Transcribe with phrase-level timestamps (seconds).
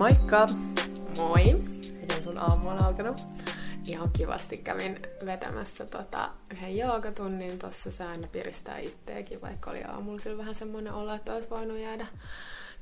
[0.00, 0.46] Moikka!
[1.18, 1.44] Moi!
[2.00, 3.26] Miten sun aamu on alkanut?
[3.88, 7.90] Ihan kivasti kävin vetämässä tota yhden joogatunnin tossa.
[7.90, 12.06] Se aina piristää itteekin, vaikka oli aamulla kyllä vähän semmoinen olo, että olisi voinut jäädä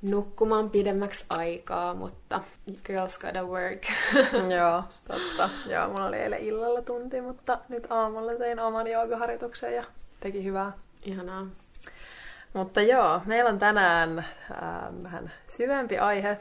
[0.02, 2.40] nukkumaan pidemmäksi aikaa, mutta
[2.84, 3.82] girls gotta work.
[4.56, 5.50] Joo, totta.
[5.66, 9.84] Joo, mulla oli eilen illalla tunti, mutta nyt aamulla tein oman joogaharjoituksen ja
[10.20, 10.72] teki hyvää.
[11.02, 11.46] Ihanaa.
[12.52, 14.26] Mutta joo, meillä on tänään äh,
[15.02, 16.38] vähän syvempi aihe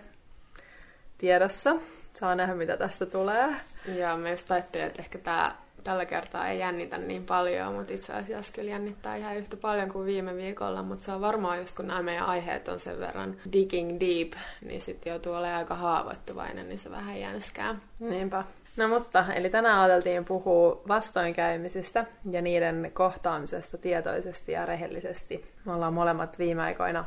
[1.17, 1.75] tiedossa.
[2.13, 3.55] Saa nähdä, mitä tästä tulee.
[3.95, 5.55] Ja me just ajattelin, että ehkä tää
[5.87, 10.05] tällä kertaa ei jännitä niin paljon, mutta itse asiassa kyllä jännittää ihan yhtä paljon kuin
[10.05, 13.99] viime viikolla, mutta se on varmaan just kun nämä meidän aiheet on sen verran digging
[13.99, 17.75] deep, niin sitten joutuu olemaan aika haavoittuvainen, niin se vähän jänskää.
[17.99, 18.43] Niinpä.
[18.77, 25.45] No mutta, eli tänään ajateltiin puhua vastoinkäymisistä ja niiden kohtaamisesta tietoisesti ja rehellisesti.
[25.65, 27.05] Me ollaan molemmat viime aikoina,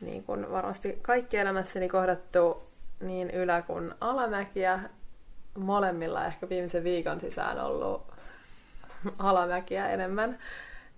[0.00, 2.71] niin kuin varmasti kaikki elämässäni kohdattu
[3.02, 4.80] niin ylä- kuin alamäkiä.
[5.58, 8.12] Molemmilla ehkä viimeisen viikon sisään ollut
[9.18, 10.38] alamäkiä enemmän,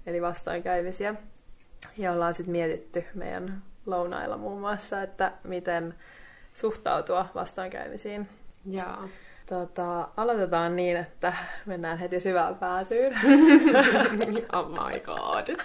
[0.06, 1.14] eli vastoinkäymisiä.
[1.98, 5.94] Ja ollaan sitten mietitty meidän lounailla muun muassa, että miten
[6.55, 8.28] suhtautua vastoinkäymisiin.
[8.66, 9.08] Joo.
[9.46, 11.33] Tota, aloitetaan niin, että
[11.66, 13.12] mennään heti syvään päätyyn.
[14.52, 15.58] oh my god.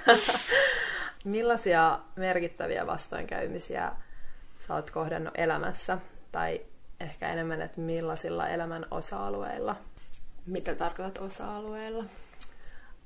[1.25, 3.91] Millaisia merkittäviä vastoinkäymisiä
[4.67, 5.97] sä oot kohdannut elämässä?
[6.31, 6.61] Tai
[6.99, 9.75] ehkä enemmän, että millaisilla elämän osa-alueilla?
[10.45, 12.03] Mitä tarkoitat osa-alueilla?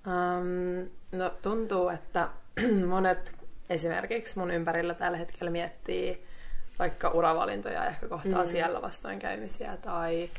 [0.08, 2.30] Um, no tuntuu, että
[2.88, 3.36] monet
[3.70, 6.26] esimerkiksi mun ympärillä tällä hetkellä miettii
[6.80, 8.48] vaikka uravalintoja ja ehkä kohtaa mm.
[8.48, 10.30] siellä vastoinkäymisiä tai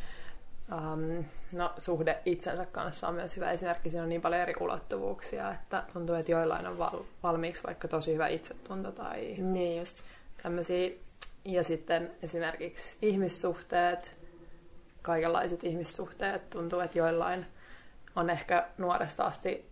[0.72, 3.90] um, no, suhde itsensä kanssa on myös hyvä esimerkki.
[3.90, 8.14] Siinä on niin paljon eri ulottuvuuksia, että tuntuu, että joillain on val- valmiiksi vaikka tosi
[8.14, 9.96] hyvä itsetunto tai niin just.
[10.42, 10.90] tämmöisiä.
[11.44, 14.18] Ja sitten esimerkiksi ihmissuhteet,
[15.02, 17.46] kaikenlaiset ihmissuhteet, tuntuu, että joillain
[18.16, 19.64] on ehkä nuoresta asti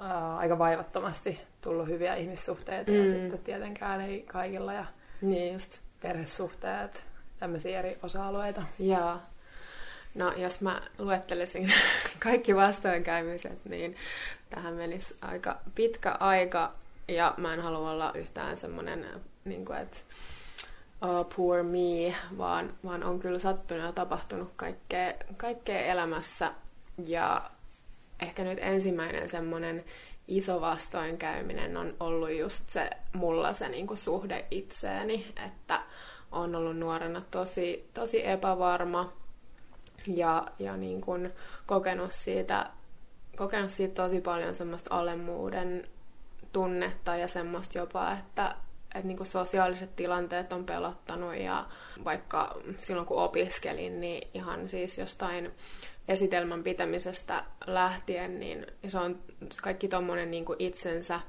[0.00, 2.96] ää, aika vaivattomasti tullut hyviä ihmissuhteita mm.
[2.96, 4.72] ja sitten tietenkään ei kaikilla.
[4.72, 4.84] Ja
[5.20, 5.80] niin just.
[6.02, 7.04] perhesuhteet,
[7.38, 8.62] tämmöisiä eri osa-alueita.
[8.78, 9.16] Joo.
[10.14, 11.72] No, jos mä luettelisin
[12.24, 13.96] kaikki vastoinkäymiset, niin
[14.50, 16.72] tähän menisi aika pitkä aika,
[17.08, 19.06] ja mä en halua olla yhtään semmoinen,
[19.44, 19.96] niin kuin, että
[21.06, 26.52] uh, poor me, vaan, vaan on kyllä sattunut ja tapahtunut kaikkea, kaikkea elämässä,
[27.06, 27.50] ja
[28.20, 29.84] ehkä nyt ensimmäinen semmoinen
[30.28, 35.82] iso vastoinkäyminen on ollut just se mulla se niin kuin suhde itseeni, että
[36.32, 39.12] on ollut nuorena tosi, tosi epävarma,
[40.06, 41.32] ja, ja niin kuin
[41.66, 42.70] kokenut siitä,
[43.36, 45.88] kokenut siitä tosi paljon semmoista alemmuuden
[46.52, 48.56] tunnetta ja semmoista jopa, että,
[48.96, 51.66] että niin sosiaaliset tilanteet on pelottanut ja
[52.04, 55.50] vaikka silloin kun opiskelin, niin ihan siis jostain
[56.08, 59.18] esitelmän pitämisestä lähtien, niin se on
[59.62, 61.20] kaikki tommonen niin itsensä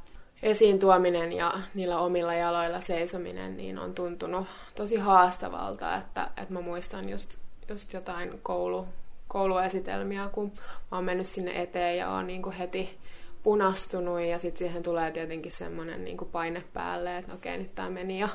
[0.44, 6.62] esiin tuominen ja niillä omilla jaloilla seisominen, niin on tuntunut tosi haastavalta, että, että mä
[6.62, 7.38] muistan just
[7.70, 8.88] just jotain koulu,
[9.28, 10.52] kouluesitelmiä, kun
[10.92, 12.98] mä oon mennyt sinne eteen ja oon niin heti
[13.44, 18.20] punastunut ja sitten siihen tulee tietenkin semmoinen niin paine päälle, että okei, nyt tämä meni
[18.20, 18.28] jo,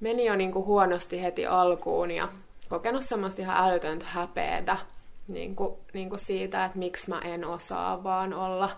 [0.00, 2.28] meni jo niin kuin huonosti heti alkuun ja
[2.68, 4.76] kokenut semmoista ihan älytöntä häpeetä
[5.28, 8.76] niin kuin, niin kuin siitä, että miksi mä en osaa vaan olla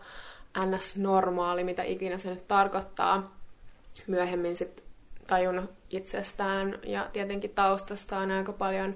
[0.66, 0.96] ns.
[0.96, 3.36] normaali, mitä ikinä se nyt tarkoittaa.
[4.06, 4.84] Myöhemmin sitten
[5.26, 8.94] tajun itsestään ja tietenkin taustastaan aika paljon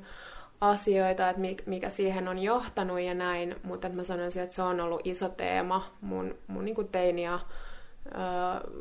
[0.61, 5.01] asioita, että mikä siihen on johtanut ja näin, mutta mä sanoisin, että se on ollut
[5.05, 7.41] iso teema mun, mun niin kuin teini- ja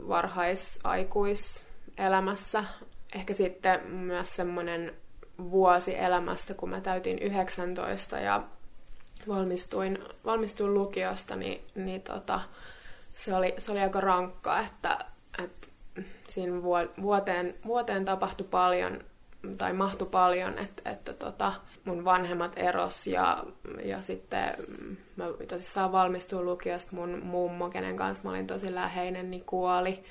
[0.08, 2.64] varhaisaikuiselämässä.
[3.16, 4.94] Ehkä sitten myös semmoinen
[5.40, 8.44] vuosi elämästä, kun mä täytin 19 ja
[9.28, 12.40] valmistuin, valmistuin lukiosta, niin, niin tota,
[13.16, 15.06] se, oli, se oli aika rankka, että,
[15.44, 15.68] että
[16.28, 16.62] siinä
[17.02, 19.00] vuoteen, vuoteen tapahtui paljon
[19.58, 21.54] tai mahtui paljon, että, että tota,
[21.86, 23.44] mun vanhemmat eros ja,
[23.84, 24.54] ja sitten
[25.16, 30.04] mä tosissaan valmistuin lukiosta, mun mummo, kenen kanssa mä olin tosi läheinen, niin kuoli.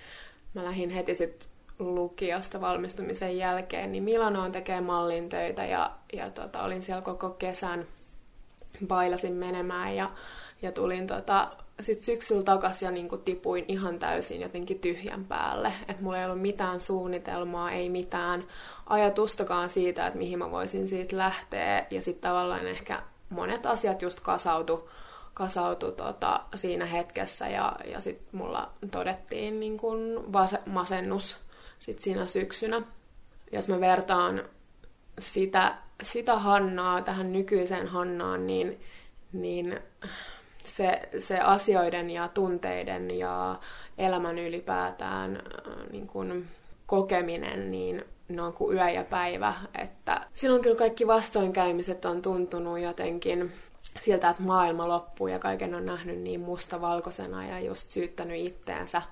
[0.55, 1.49] Mä lähdin heti sitten
[1.79, 7.87] lukiosta valmistumisen jälkeen, niin Milanoon tekee mallin töitä ja, ja tota, olin siellä koko kesän,
[8.87, 10.11] bailasin menemään ja,
[10.63, 15.73] ja tulin tota, sitten syksyllä takaisin ja niin tipuin ihan täysin jotenkin tyhjän päälle.
[15.89, 18.45] Että mulla ei ollut mitään suunnitelmaa, ei mitään
[18.87, 21.87] ajatustakaan siitä, että mihin mä voisin siitä lähteä.
[21.91, 24.89] Ja sitten tavallaan ehkä monet asiat just kasautu,
[25.35, 29.79] kasautu tota, siinä hetkessä ja, ja sitten mulla todettiin niin
[30.33, 31.37] vas- masennus
[31.79, 32.83] sit siinä syksynä.
[33.53, 34.43] Jos mä vertaan
[35.19, 38.81] sitä, sitä Hannaa tähän nykyiseen Hannaan, niin,
[39.33, 39.81] niin
[40.65, 43.59] se, se asioiden ja tunteiden ja
[43.99, 46.47] elämän ylipäätään äh, niin kuin
[46.87, 49.55] kokeminen, niin ne on kuin yö ja päivä.
[49.79, 53.53] Että silloin kyllä kaikki vastoinkäymiset on tuntunut jotenkin
[54.01, 59.03] siltä, että maailma loppuu ja kaiken on nähnyt niin mustavalkoisena ja just syyttänyt itteensä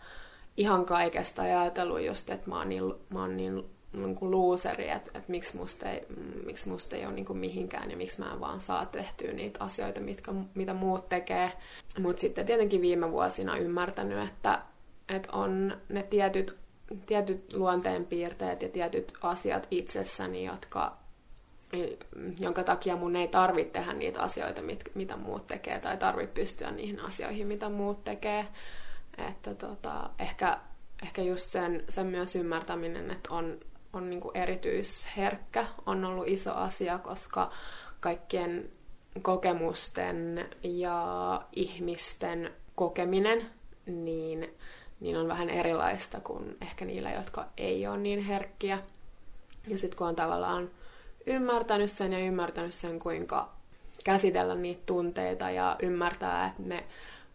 [0.57, 4.91] ihan kaikesta ja ajatellut just, että mä oon niin, mä oon niin niin kuin luuseri,
[4.91, 6.07] että, että miksi, musta ei,
[6.47, 9.65] miksi musta ei ole niin kuin mihinkään ja miksi mä en vaan saa tehtyä niitä
[9.65, 11.53] asioita, mitkä, mitä muut tekee.
[11.99, 14.63] Mutta sitten tietenkin viime vuosina ymmärtänyt, että,
[15.09, 16.57] että on ne tietyt,
[17.07, 20.97] tietyt luonteenpiirteet ja tietyt asiat itsessäni, jotka,
[22.41, 26.71] jonka takia mun ei tarvitse tehdä niitä asioita, mit, mitä muut tekee, tai tarvitse pystyä
[26.71, 28.47] niihin asioihin, mitä muut tekee.
[29.29, 30.59] Että tota, ehkä,
[31.03, 33.61] ehkä just sen, sen myös ymmärtäminen, että on,
[33.93, 37.51] on niin kuin erityisherkkä, on ollut iso asia, koska
[38.01, 38.71] kaikkien
[39.23, 43.51] kokemusten ja ihmisten kokeminen
[43.87, 44.55] niin,
[45.01, 48.79] niin on vähän erilaista kuin ehkä niillä, jotka ei ole niin herkkiä.
[49.67, 50.71] Ja sitten kun on tavallaan
[51.27, 53.53] ymmärtänyt sen ja ymmärtänyt sen, kuinka
[54.05, 56.85] käsitellä niitä tunteita ja ymmärtää, että ne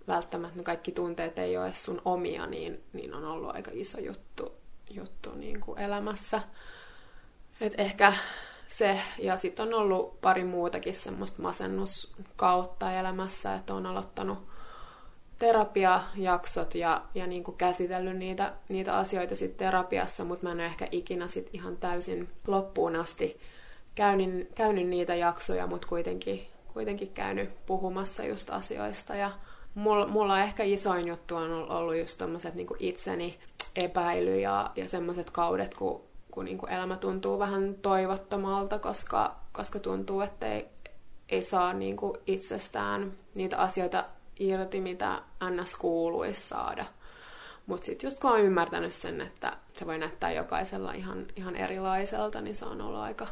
[0.08, 4.52] välttämättä ne kaikki tunteet ei ole sun omia, niin, niin on ollut aika iso juttu
[4.90, 6.42] juttu niin kuin elämässä.
[7.62, 8.14] Et ehkä
[8.68, 14.48] se, ja sitten on ollut pari muutakin semmoista masennuskautta elämässä, että on aloittanut
[15.40, 20.66] terapiajaksot ja, ja niin kuin käsitellyt niitä, niitä asioita sitten terapiassa, mutta mä en ole
[20.66, 23.40] ehkä ikinä sit ihan täysin loppuun asti
[23.96, 29.32] käynyt, käynyt niitä jaksoja, mutta kuitenkin, kuitenkin käynyt puhumassa just asioista ja
[29.76, 33.40] mulla, mulla ehkä isoin juttu on ollut just tommoset niin itseni
[33.78, 36.02] epäily ja, ja semmoiset kaudet, kun,
[36.32, 40.68] kun niin kuin elämä tuntuu vähän toivottomalta, koska, koska tuntuu, että ei,
[41.30, 44.06] ei saa niin kuin itsestään niitä asioita
[44.40, 46.86] irti, mitä NS kuuluisi saada.
[47.66, 52.42] Mutta sitten just kun on ymmärtänyt sen, että se voi näyttää jokaisella ihan, ihan erilaiselta,
[52.42, 53.28] niin se on ollut aika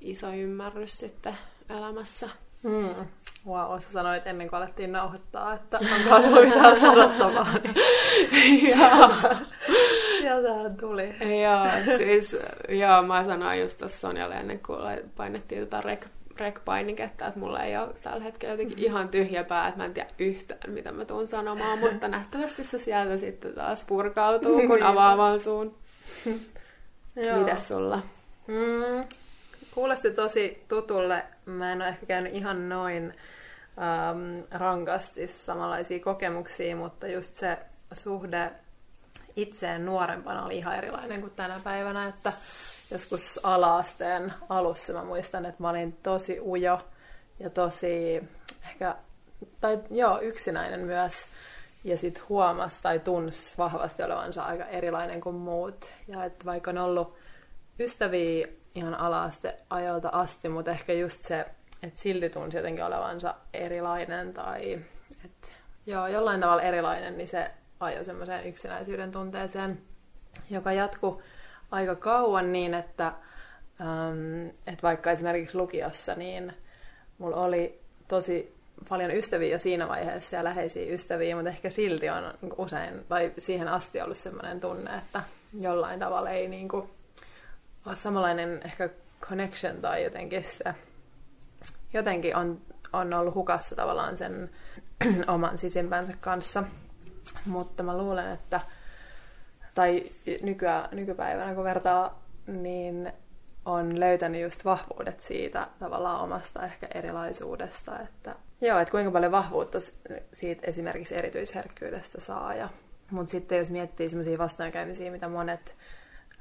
[0.00, 1.36] iso ymmärrys sitten
[1.68, 2.28] elämässä.
[2.62, 3.06] Mm.
[3.46, 7.46] Wow, sä sanoit ennen kuin alettiin nauhoittaa, että onko sulla mitään sanottavaa.
[8.32, 8.70] Niin...
[8.78, 8.88] ja,
[10.24, 11.14] ja tähän tuli.
[11.42, 12.36] joo, siis,
[12.68, 14.78] joo, mä sanoin just tuossa Sonjalle ennen kuin
[15.16, 16.06] painettiin tätä rek,
[16.36, 20.08] rek-painiketta, että mulla ei ole tällä hetkellä jotenkin ihan tyhjä pää, että mä en tiedä
[20.18, 24.82] yhtään, mitä mä tuun sanomaan, mutta nähtävästi se sieltä sitten taas purkautuu, kun niin.
[24.82, 25.74] avaamaan suun.
[27.38, 28.02] Mitäs sulla?
[28.46, 29.04] Mm,
[29.74, 31.24] kuulosti tosi tutulle.
[31.44, 33.14] Mä en ole ehkä käynyt ihan noin
[33.78, 37.58] ähm, rankasti samanlaisia kokemuksia, mutta just se
[37.92, 38.50] suhde
[39.36, 42.32] itseen nuorempana oli ihan erilainen kuin tänä päivänä, että
[42.90, 46.80] joskus alaasteen alussa mä muistan, että mä olin tosi ujo
[47.40, 48.22] ja tosi
[48.64, 48.96] ehkä,
[49.60, 51.24] tai joo, yksinäinen myös.
[51.84, 55.90] Ja sitten huomasi tai tunsi vahvasti olevansa aika erilainen kuin muut.
[56.08, 57.16] Ja että vaikka on ollut
[57.80, 61.46] ystäviä ihan alaaste ajoilta asti, mutta ehkä just se,
[61.82, 64.78] että silti tunsi jotenkin olevansa erilainen tai
[65.24, 65.48] että
[65.86, 69.78] joo, jollain tavalla erilainen, niin se ajoi semmoiseen yksinäisyyden tunteeseen,
[70.50, 71.22] joka jatkuu
[71.70, 73.06] aika kauan niin, että,
[73.80, 76.52] ähm, että vaikka esimerkiksi lukiossa, niin
[77.18, 78.54] mulla oli tosi
[78.88, 83.68] paljon ystäviä jo siinä vaiheessa ja läheisiä ystäviä, mutta ehkä silti on usein, tai siihen
[83.68, 85.22] asti ollut sellainen tunne, että
[85.60, 86.90] jollain tavalla ei niin kuin,
[87.86, 88.88] ole samanlainen ehkä
[89.20, 90.74] connection tai jotenkin se,
[91.92, 92.60] jotenkin on,
[92.92, 94.50] on ollut hukassa tavallaan sen
[95.34, 96.64] oman sisimpänsä kanssa.
[97.46, 98.60] Mutta mä luulen, että
[99.74, 100.04] tai
[100.42, 103.12] nykyä, nykypäivänä kun vertaa, niin
[103.64, 109.78] on löytänyt just vahvuudet siitä tavallaan omasta ehkä erilaisuudesta, että joo, että kuinka paljon vahvuutta
[110.32, 112.54] siitä esimerkiksi erityisherkkyydestä saa.
[112.54, 112.68] Ja,
[113.10, 115.76] mutta sitten jos miettii semmoisia vastoinkäymisiä, mitä monet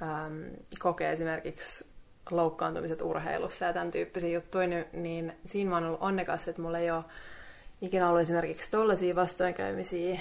[0.02, 0.44] äm,
[0.80, 1.86] kokee esimerkiksi
[2.32, 6.78] loukkaantumiset urheilussa ja tämän tyyppisiä juttuja, niin, niin siinä mä oon ollut onnekas, että mulla
[6.78, 7.04] ei ole
[7.82, 10.20] ikinä ollut esimerkiksi tollaisia vastoinkäymisiä.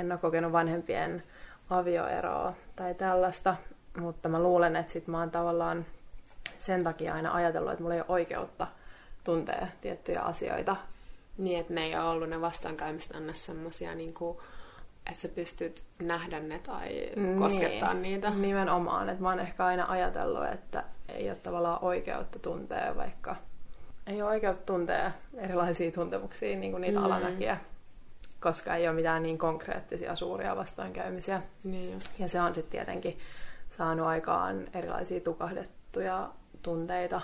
[0.00, 1.22] En ole kokenut vanhempien
[1.70, 3.56] avioeroa tai tällaista,
[3.98, 5.86] mutta mä luulen, että sit mä oon tavallaan
[6.58, 8.66] sen takia aina ajatellut, että mulla ei ole oikeutta
[9.24, 10.76] tuntea tiettyjä asioita.
[11.38, 14.38] Niin, että ne ei ole ollut ne vastoinkäymiset anna semmosia niin kuin
[15.08, 18.30] että sä pystyt nähdä ne tai niin, koskettaa niitä.
[18.30, 23.36] Nimenomaan, että mä oon ehkä aina ajatellut, että ei ole tavallaan oikeutta tuntea vaikka,
[24.06, 27.04] ei ole oikeutta tuntea erilaisia tuntemuksia, niin kuin niitä mm.
[27.04, 27.58] alamäkiä,
[28.40, 31.42] koska ei ole mitään niin konkreettisia suuria vastoinkäymisiä.
[31.64, 32.18] Niin just.
[32.18, 33.18] Ja se on sitten tietenkin
[33.70, 36.30] saanut aikaan erilaisia tukahdettuja
[36.62, 37.20] tunteita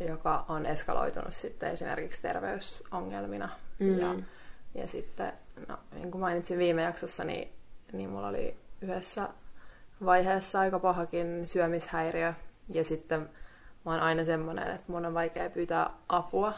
[0.00, 3.48] joka on eskaloitunut sitten esimerkiksi terveysongelmina.
[3.78, 3.98] Mm.
[4.00, 4.14] Ja,
[4.74, 5.32] ja sitten,
[5.68, 7.48] no, niin kuin mainitsin viime jaksossa, niin,
[7.92, 9.28] niin mulla oli yhdessä
[10.04, 12.32] vaiheessa aika pahakin syömishäiriö.
[12.74, 13.20] Ja sitten
[13.84, 16.54] mä oon aina semmoinen, että mun on vaikea pyytää apua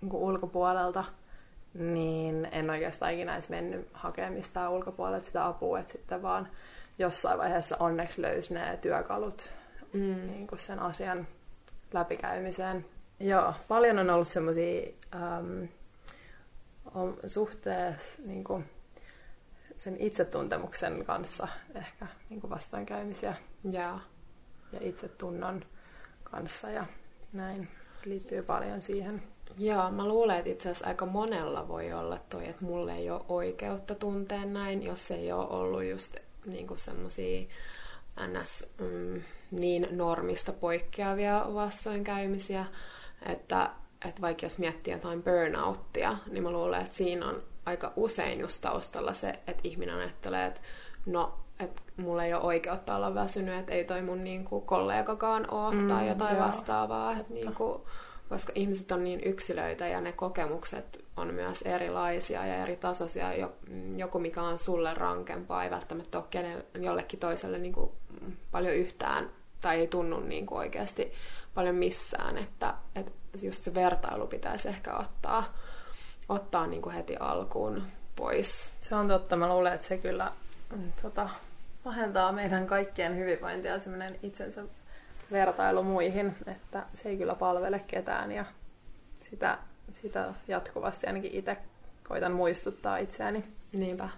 [0.00, 1.04] niin kuin ulkopuolelta.
[1.74, 6.48] Niin en oikeastaan ikinä edes mennyt hakemaan mistään ulkopuolelta sitä apua, että sitten vaan
[6.98, 9.50] jossain vaiheessa onneksi löysi ne työkalut
[9.92, 10.00] mm.
[10.00, 11.26] niin kuin sen asian
[11.92, 12.84] läpikäymiseen.
[13.20, 15.64] Joo, paljon on ollut semmoisia ähm,
[17.26, 18.64] suhteessa niin kuin,
[19.76, 23.34] sen itsetuntemuksen kanssa ehkä niin kuin vastoinkäymisiä.
[23.70, 24.00] Ja.
[24.72, 25.64] ja itsetunnon
[26.24, 26.86] kanssa ja
[27.32, 27.68] näin
[28.04, 29.22] liittyy paljon siihen.
[29.58, 33.24] Joo, mä luulen, että itse asiassa aika monella voi olla toi, että mulle ei ole
[33.28, 37.46] oikeutta tuntea näin, jos ei ole ollut just niinku semmosia
[38.26, 38.64] ns.
[38.78, 42.64] Mm, niin normista poikkeavia vastoinkäymisiä,
[43.26, 43.70] että,
[44.04, 48.60] että vaikka jos miettii jotain burnouttia, niin mä luulen, että siinä on aika usein just
[48.60, 50.60] taustalla se, että ihminen ajattelee, että
[51.06, 55.74] no, että mulla ei ole oikeutta olla väsynyt, että ei toi mun niinku kollegakaan ole
[55.74, 56.46] mm, tai jotain joo.
[56.46, 57.12] vastaavaa.
[57.12, 57.86] Että niinku,
[58.28, 63.48] koska ihmiset on niin yksilöitä ja ne kokemukset on myös erilaisia ja eri tasoisia.
[63.96, 67.90] Joku, mikä on sulle rankempaa, ei välttämättä ole kenelle, jollekin toiselle niin kuin
[68.50, 71.12] paljon yhtään tai ei tunnu niin kuin oikeasti
[71.56, 72.38] paljon missään.
[72.38, 75.52] Että, että just se vertailu pitäisi ehkä ottaa,
[76.28, 77.82] ottaa niin kuin heti alkuun
[78.16, 78.70] pois.
[78.80, 79.36] Se on totta.
[79.36, 80.32] Mä luulen, että se kyllä
[80.76, 81.28] mm, tota,
[81.84, 84.62] vähentää meidän kaikkien hyvinvointia, semmoinen itsensä
[85.32, 88.44] vertailu muihin, että se ei kyllä palvele ketään ja
[89.20, 89.58] sitä,
[89.92, 91.56] sitä jatkuvasti ainakin itse
[92.08, 93.44] koitan muistuttaa itseäni.
[93.72, 94.08] Niinpä.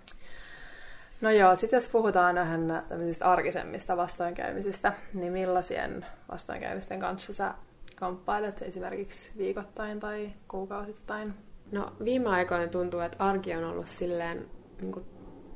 [1.21, 7.55] No joo, sitten jos puhutaan vähän tämmöisistä arkisemmista vastoinkäymisistä, niin millaisien vastoinkäymisten kanssa sä
[7.97, 11.35] kamppailet esimerkiksi viikoittain tai kuukausittain?
[11.73, 14.47] No viime aikoina tuntuu, että arki on ollut silleen
[14.81, 15.05] niin kuin,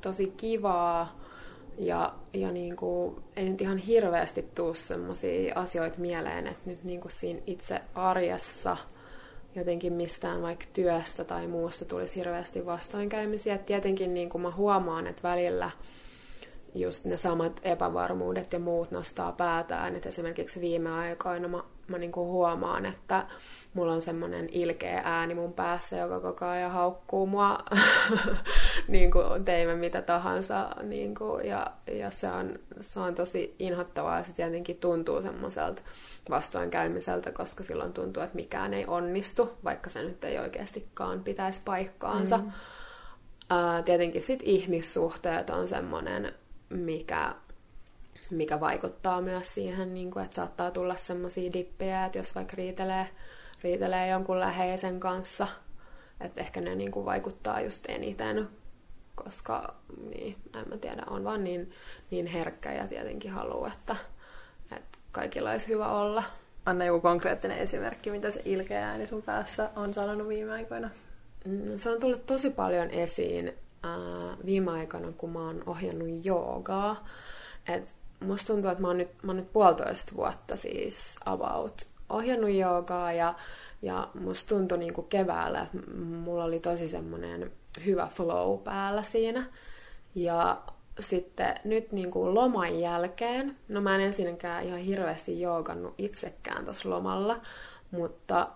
[0.01, 1.23] tosi kivaa,
[1.79, 7.01] ja, ja niin kuin, ei nyt ihan hirveästi tuu sellaisia asioita mieleen, että nyt niin
[7.01, 8.77] kuin siinä itse arjessa
[9.55, 13.55] jotenkin mistään vaikka työstä tai muusta tulisi hirveästi vastoinkäymisiä.
[13.55, 15.71] Et tietenkin niin kuin mä huomaan, että välillä
[16.75, 19.97] just ne samat epävarmuudet ja muut nostaa päätään.
[19.97, 21.63] Et esimerkiksi viime aikoina mä,
[21.93, 23.27] mä niin kuin huomaan, että
[23.75, 27.59] mulla on semmoinen ilkeä ääni mun päässä, joka koko ajan haukkuu mua,
[28.89, 30.71] niin kuin teimme mitä tahansa.
[30.83, 35.83] Niin kuin, ja ja se, on, se on tosi inhottavaa ja se tietenkin tuntuu semmoiselta
[36.31, 42.39] vastoinkäymiseltä, koska silloin tuntuu, että mikään ei onnistu, vaikka se nyt ei oikeastikaan pitäisi paikkaansa.
[42.39, 42.53] Mm.
[43.51, 46.35] Ää, tietenkin sit ihmissuhteet on semmoinen,
[46.69, 47.35] mikä
[48.37, 53.09] mikä vaikuttaa myös siihen, niin kuin, että saattaa tulla semmoisia dippejä, että jos vaikka riitelee
[53.63, 55.47] riitelee jonkun läheisen kanssa.
[56.21, 58.49] Että ehkä ne niin kuin vaikuttaa just eniten,
[59.15, 59.75] koska
[60.11, 61.73] niin, en mä tiedä, on vaan niin,
[62.11, 63.97] niin herkkä ja tietenkin haluaa, että,
[64.77, 66.25] että kaikilla olisi hyvä olla.
[66.67, 70.91] Anna joku konkreettinen esimerkki, mitä se ilkeä ääni sun päässä on sanonut viime aikoina.
[71.45, 73.49] Mm, se on tullut tosi paljon esiin
[73.85, 77.09] äh, viime aikoina, kun mä oon ohjannut joogaa.
[77.69, 82.51] Et musta tuntuu, että mä oon nyt, mä oon nyt puolitoista vuotta siis about ohjannut
[82.51, 83.35] joogaa ja,
[83.83, 87.53] ja musta tuntui niin kuin keväällä, että mulla oli tosi semmoinen
[87.87, 89.45] hyvä flow päällä siinä.
[90.15, 90.63] Ja
[91.01, 96.91] sitten nyt niin kuin loman jälkeen, no mä en ensinnäkään ihan hirveästi joogannut itsekään tuossa
[96.91, 97.41] lomalla,
[97.91, 98.49] mutta,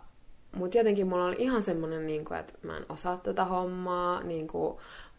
[0.57, 4.49] mutta jotenkin mulla oli ihan semmoinen, niin kuin, että mä en osaa tätä hommaa, niin
[4.49, 4.79] kuin,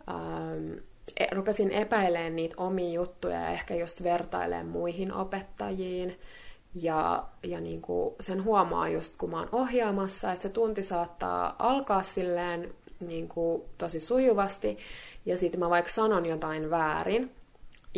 [0.10, 0.78] ähm,
[1.32, 6.20] rupesin epäilemään niitä omia juttuja ja ehkä just vertailemaan muihin opettajiin.
[6.76, 11.56] Ja, ja niin kuin sen huomaa just, kun mä oon ohjaamassa, että se tunti saattaa
[11.60, 14.78] alkaa silleen niin kuin tosi sujuvasti,
[15.26, 17.32] ja sitten mä vaikka sanon jotain väärin,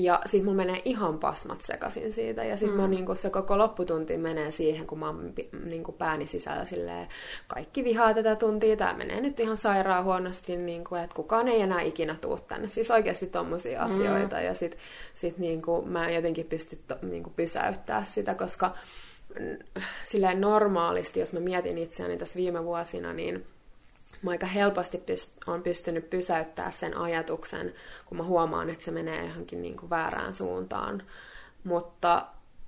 [0.03, 2.44] ja sitten mun menee ihan pasmat sekaisin siitä.
[2.44, 2.89] Ja sitten mm.
[2.89, 5.34] niinku, se koko lopputunti menee siihen, kun mä oon
[5.65, 7.08] niinku, pääni sisällä silleen,
[7.48, 11.82] kaikki vihaa tätä tuntia, tämä menee nyt ihan sairaan huonosti, niinku, että kukaan ei enää
[11.82, 12.68] ikinä tuu tänne.
[12.68, 13.88] Siis oikeasti tommosia mm.
[13.88, 14.41] asioita.
[14.41, 14.79] Ja sitten
[15.13, 18.75] sit, niinku, mä en jotenkin pysty to, niinku, pysäyttää sitä, koska
[19.39, 19.58] mm,
[20.06, 23.46] silleen normaalisti, jos mä mietin itseäni tässä viime vuosina, niin
[24.22, 27.74] mä aika helposti pyst- on pystynyt pysäyttää sen ajatuksen,
[28.06, 31.04] kun mä huomaan, että se menee johonkin niin kuin väärään suuntaan.
[31.64, 32.26] Mutta,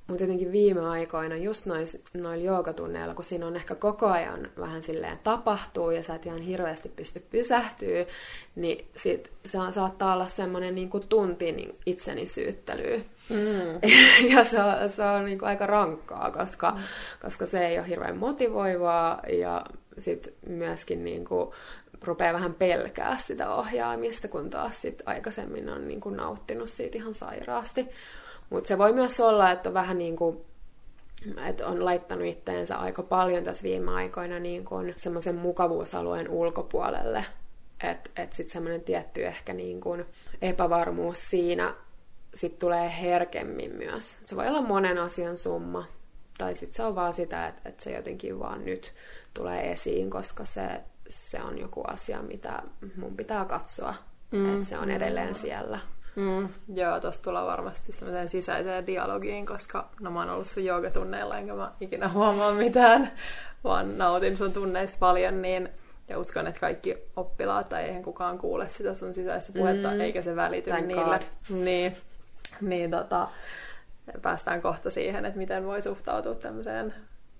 [0.07, 4.83] Mutta jotenkin viime aikoina, just nois, noilla joogatunneilla, kun siinä on ehkä koko ajan vähän
[4.83, 8.05] silleen tapahtuu ja sä et ihan hirveästi pysty pysähtyä,
[8.55, 12.97] niin sit se on, saattaa olla semmoinen niin tunti niin itseni syyttelyä.
[13.29, 13.89] Mm.
[14.35, 16.77] ja se on, se on niin kuin aika rankkaa, koska, mm.
[17.21, 19.65] koska se ei ole hirveän motivoivaa ja
[19.97, 21.49] sitten myöskin niin kuin
[22.03, 27.13] rupeaa vähän pelkää sitä ohjaamista, kun taas sit aikaisemmin on niin kuin nauttinut siitä ihan
[27.13, 27.87] sairaasti.
[28.49, 30.45] Mutta se voi myös olla, että on vähän niin kuin
[31.47, 37.25] että on laittanut itteensä aika paljon tässä viime aikoina niin kuin semmoisen mukavuusalueen ulkopuolelle.
[37.83, 40.05] Että et sitten semmoinen tietty ehkä niin kuin
[40.41, 41.75] epävarmuus siinä
[42.35, 44.17] sit tulee herkemmin myös.
[44.25, 45.85] Se voi olla monen asian summa.
[46.41, 48.93] Tai sitten se on vaan sitä, että, että se jotenkin vaan nyt
[49.33, 52.63] tulee esiin, koska se, se on joku asia, mitä
[52.95, 53.93] mun pitää katsoa.
[54.31, 54.53] Mm.
[54.53, 55.79] Että se on edelleen siellä.
[56.15, 61.37] Mm, joo, tuossa tulee varmasti semmoiseen sisäiseen dialogiin, koska no mä oon ollut sun joogatunneilla,
[61.37, 63.11] enkä mä ikinä huomaa mitään,
[63.63, 65.69] vaan nautin sun tunneista paljon, niin
[66.09, 70.21] ja uskon, että kaikki oppilaat tai eihän kukaan kuule sitä sun sisäistä puhetta, mm, eikä
[70.21, 71.19] se välity Thank niille.
[71.19, 71.57] God.
[71.59, 71.97] Niin,
[72.61, 73.27] niin tota,
[74.21, 76.93] päästään kohta siihen, että miten voi suhtautua tämmöiseen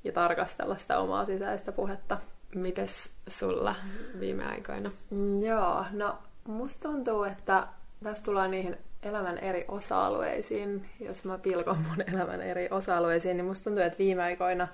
[0.04, 2.18] ja tarkastella sitä omaa sisäistä puhetta.
[2.56, 3.76] Mites sulla
[4.20, 4.92] viime aikoina?
[5.10, 7.68] Mm, joo, no musta tuntuu, että
[8.04, 10.90] tässä tullaan niihin elämän eri osa-alueisiin.
[11.00, 14.68] Jos mä pilkon mun elämän eri osa-alueisiin, niin musta tuntuu, että viime aikoina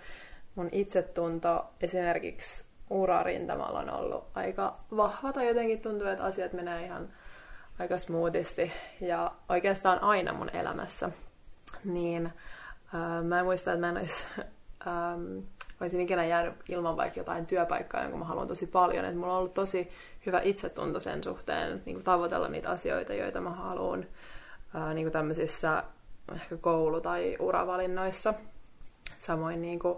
[0.55, 7.09] mun itsetunto esimerkiksi urarintamalla on ollut aika vahva, tai jotenkin tuntuu, että asiat menee ihan
[7.79, 11.09] aika smoothisti, ja oikeastaan aina mun elämässä.
[11.83, 14.23] Niin äh, mä muista, että mä en olisi
[14.87, 15.39] ähm,
[15.81, 19.05] olisin ikinä jäänyt ilman vaikka jotain työpaikkaa, jonka mä haluan tosi paljon.
[19.05, 19.91] Että mulla on ollut tosi
[20.25, 24.05] hyvä itsetunto sen suhteen niin tavoitella niitä asioita, joita mä haluan
[24.73, 25.83] ää, niin tämmöisissä
[26.35, 28.33] ehkä koulu- tai uravalinnoissa.
[29.19, 29.97] Samoin niin kuin,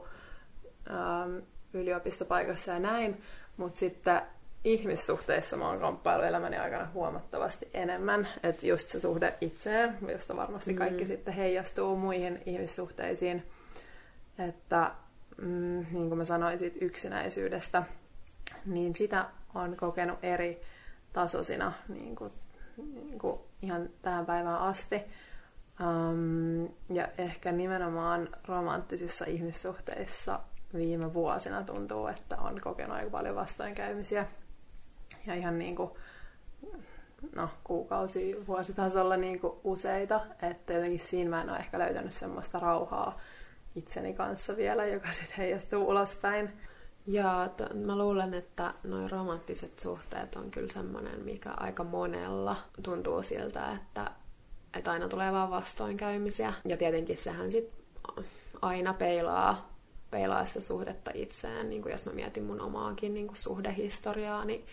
[0.89, 1.27] ää,
[1.73, 3.21] yliopistopaikassa ja näin.
[3.57, 4.21] Mutta sitten
[4.63, 8.27] ihmissuhteissa mä oon kamppailu elämäni aikana huomattavasti enemmän.
[8.43, 11.07] Että just se suhde itseen, josta varmasti kaikki mm.
[11.07, 13.43] sitten heijastuu muihin ihmissuhteisiin.
[14.39, 14.91] Että
[15.37, 17.83] mm, niin kuin mä sanoin siitä yksinäisyydestä,
[18.65, 20.61] niin sitä on kokenut eri
[21.13, 22.33] tasoisina niin kuin,
[22.77, 25.01] niin kuin ihan tähän päivään asti.
[25.81, 30.39] Um, ja ehkä nimenomaan romanttisissa ihmissuhteissa
[30.73, 34.25] viime vuosina tuntuu, että on kokenut aika paljon vastoinkäymisiä.
[35.27, 35.91] Ja ihan niin kuin,
[37.35, 40.21] no, kuukausi, vuositasolla niin kuin useita.
[40.51, 43.19] Että jotenkin siinä mä en ole ehkä löytänyt semmoista rauhaa
[43.75, 46.49] itseni kanssa vielä, joka sitten heijastuu ulospäin.
[47.07, 53.23] Ja t- mä luulen, että noin romanttiset suhteet on kyllä semmoinen, mikä aika monella tuntuu
[53.23, 54.11] siltä, että,
[54.77, 56.53] että aina tulee vaan vastoinkäymisiä.
[56.65, 57.79] Ja tietenkin sehän sitten
[58.61, 59.73] aina peilaa,
[60.11, 61.69] peilaa sitä suhdetta itseen.
[61.69, 64.65] Niin kuin jos mä mietin mun omaakin niin kuin suhdehistoriaa, niin,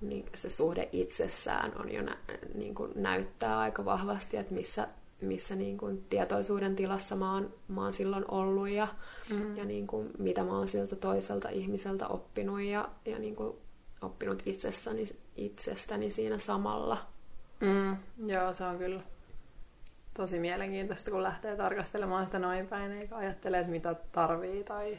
[0.00, 2.16] niin se suhde itsessään on jo nä,
[2.54, 4.88] niin kuin näyttää aika vahvasti, että missä
[5.20, 8.88] missä niin kuin tietoisuuden tilassa mä oon, mä oon silloin ollut ja,
[9.30, 9.56] mm.
[9.56, 13.56] ja niin kuin, mitä mä oon siltä toiselta ihmiseltä oppinut ja, ja niin kuin,
[14.02, 15.04] oppinut itsestäni,
[15.36, 17.06] itsestäni siinä samalla.
[17.60, 19.02] Mm, joo, se on kyllä
[20.14, 24.98] tosi mielenkiintoista, kun lähtee tarkastelemaan sitä noin päin, eikä ajattele, että mitä tarvii tai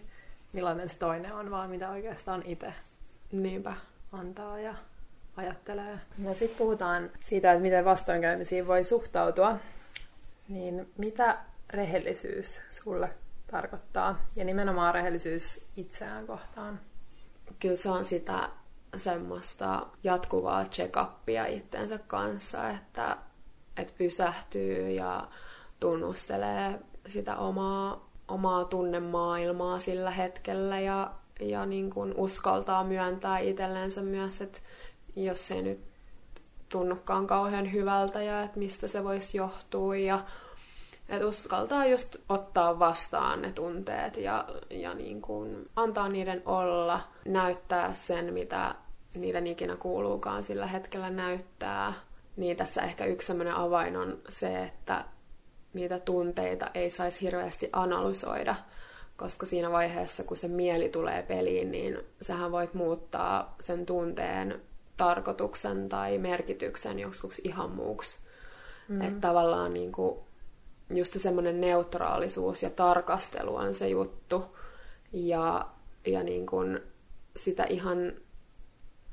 [0.54, 2.74] millainen se toinen on, vaan mitä oikeastaan itse
[3.32, 3.74] Niinpä.
[4.12, 4.76] antaa ja
[5.38, 6.00] ajattelee.
[6.17, 9.58] No sitten puhutaan siitä, että miten vastoinkäymisiin voi suhtautua.
[10.50, 11.38] Niin mitä
[11.74, 13.10] rehellisyys sulle
[13.52, 14.26] tarkoittaa?
[14.36, 16.80] Ja nimenomaan rehellisyys itseään kohtaan.
[17.60, 18.50] Kyllä se on sitä
[18.98, 23.17] semmoista jatkuvaa check-upia itsensä kanssa, että,
[23.78, 25.28] että pysähtyy ja
[25.80, 34.41] tunnustelee sitä omaa, omaa tunnemaailmaa sillä hetkellä ja, ja niin kuin uskaltaa myöntää itsellensä myös,
[34.41, 34.60] että
[35.15, 35.80] jos ei nyt
[36.69, 40.19] tunnukaan kauhean hyvältä ja että mistä se voisi johtua ja
[41.10, 47.93] että uskaltaa just ottaa vastaan ne tunteet ja, ja niin kuin antaa niiden olla, näyttää
[47.93, 48.76] sen, mitä
[49.15, 51.93] niiden ikinä kuuluukaan sillä hetkellä näyttää.
[52.38, 55.06] Niin tässä ehkä yksi sellainen avain on se, että
[55.74, 58.56] niitä tunteita ei saisi hirveästi analysoida,
[59.17, 64.62] koska siinä vaiheessa, kun se mieli tulee peliin, niin sähän voit muuttaa sen tunteen
[65.02, 68.18] tarkoituksen tai merkityksen joksikin ihan muuksi.
[68.88, 69.02] Mm.
[69.02, 70.20] Että tavallaan niin kuin
[70.90, 74.58] just semmoinen neutraalisuus ja tarkastelu on se juttu.
[75.14, 75.66] Ja,
[76.08, 76.80] ja niin kuin
[77.36, 78.14] sitä ihan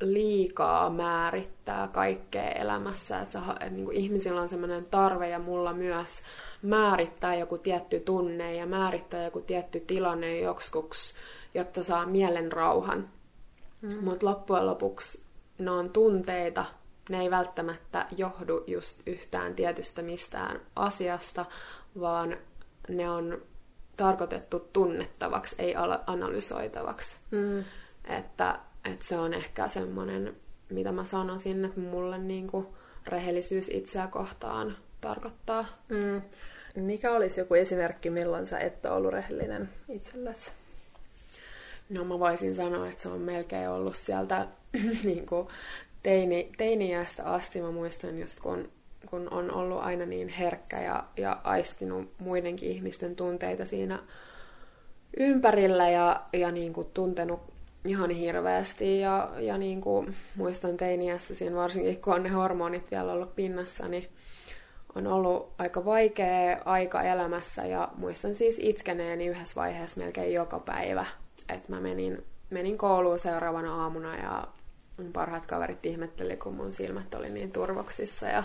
[0.00, 3.20] liikaa määrittää kaikkea elämässä.
[3.20, 6.22] Että, sä, että niin kuin ihmisillä on sellainen tarve ja mulla myös
[6.62, 11.14] määrittää joku tietty tunne ja määrittää joku tietty tilanne joksikuks,
[11.54, 13.08] jotta saa mielen rauhan.
[13.82, 14.04] Mm.
[14.04, 15.27] Mutta loppujen lopuksi
[15.58, 16.64] ne on tunteita,
[17.08, 21.46] ne ei välttämättä johdu just yhtään tietystä mistään asiasta,
[22.00, 22.36] vaan
[22.88, 23.42] ne on
[23.96, 25.74] tarkoitettu tunnettavaksi, ei
[26.06, 27.16] analysoitavaksi.
[27.30, 27.64] Mm.
[28.04, 28.58] Että,
[28.92, 30.36] että se on ehkä semmoinen,
[30.70, 32.74] mitä mä sanoisin, että mulle niinku
[33.06, 35.64] rehellisyys itseä kohtaan tarkoittaa.
[35.88, 36.22] Mm.
[36.74, 40.52] Mikä olisi joku esimerkki, milloin sä et ole ollut rehellinen itsellesi?
[41.88, 44.46] No mä voisin sanoa, että se on melkein ollut sieltä
[45.04, 45.48] niin kuin
[46.02, 47.60] teini, teiniästä asti.
[47.60, 48.68] Mä muistan just kun,
[49.10, 53.98] kun on ollut aina niin herkkä ja, ja aistinut muidenkin ihmisten tunteita siinä
[55.16, 57.40] ympärillä ja, ja niin kuin tuntenut
[57.84, 59.00] ihan hirveästi.
[59.00, 63.88] Ja, ja niin kuin muistan teiniässä siinä varsinkin, kun on ne hormonit vielä ollut pinnassa,
[63.88, 64.08] niin
[64.94, 71.06] on ollut aika vaikea aika elämässä ja muistan siis itkeneeni yhdessä vaiheessa melkein joka päivä.
[71.48, 74.48] Että mä menin, menin kouluun seuraavana aamuna ja
[74.98, 78.26] mun parhaat kaverit ihmetteli, kun mun silmät oli niin turvoksissa.
[78.26, 78.44] Ja,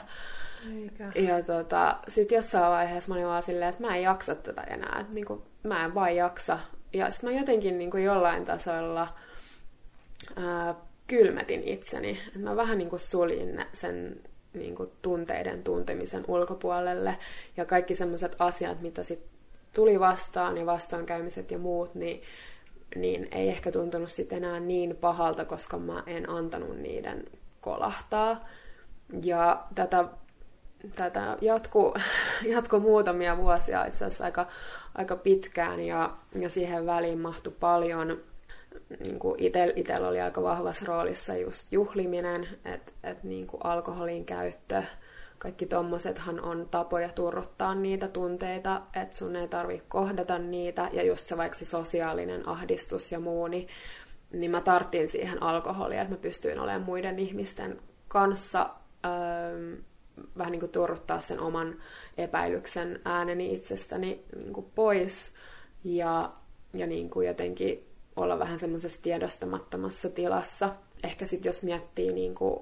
[0.82, 1.12] Eikä.
[1.22, 4.98] ja tota, sit jossain vaiheessa mä olin vaan silleen, että mä en jaksa tätä enää.
[5.02, 6.60] Että niin kuin, mä en vaan jaksa.
[6.94, 9.08] Ja sit mä jotenkin niin kuin jollain tasolla
[10.36, 10.76] ää,
[11.08, 12.20] kylmetin itseni.
[12.28, 14.22] Että mä vähän niin kuin suljin sen
[14.54, 17.18] niin kuin tunteiden tuntemisen ulkopuolelle.
[17.58, 19.30] Ja kaikki sellaiset asiat, mitä sitten
[19.74, 22.22] tuli vastaan ja vastaankäymiset ja muut, niin,
[22.96, 27.26] niin ei ehkä tuntunut sitten enää niin pahalta, koska mä en antanut niiden
[27.62, 28.48] kolahtaa.
[29.24, 30.06] Ja tätä,
[30.96, 31.94] tätä jatku,
[32.56, 34.48] jatku muutamia vuosia itse asiassa aika,
[34.96, 38.18] aika pitkään ja, ja siihen väliin mahtui paljon
[39.00, 44.84] niin itsellä itel oli aika vahvassa roolissa just juhliminen, että et niin alkoholin käyttö,
[45.44, 51.28] kaikki tommosethan on tapoja turruttaa niitä tunteita, että sun ei tarvi kohdata niitä, ja just
[51.28, 53.68] se vaikka se sosiaalinen ahdistus ja muu, niin,
[54.32, 58.70] niin mä tarttin siihen alkoholia, että mä pystyin olemaan muiden ihmisten kanssa
[59.06, 59.78] öö,
[60.38, 61.76] vähän niin kuin turruttaa sen oman
[62.18, 65.32] epäilyksen ääneni itsestäni niin kuin pois,
[65.84, 66.34] ja,
[66.74, 70.76] ja niin kuin jotenkin olla vähän semmoisessa tiedostamattomassa tilassa.
[71.04, 72.60] Ehkä sitten jos miettii niin kuin,